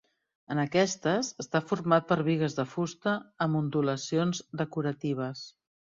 En 0.53 0.59
aquestes, 0.61 1.27
està 1.43 1.61
format 1.71 2.09
per 2.11 2.17
bigues 2.29 2.57
de 2.61 2.67
fusta 2.71 3.15
amb 3.47 3.61
ondulacions 3.63 4.45
decoratives. 4.63 5.45